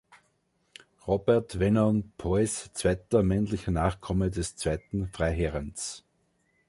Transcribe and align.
Robert 1.05 1.51
Vernon 1.53 2.01
Powys, 2.17 2.71
zweiter 2.73 3.21
männlicher 3.21 3.69
Nachkomme 3.69 4.31
des 4.31 4.55
zweiten 4.55 5.07
Freiherrens. 5.09 6.03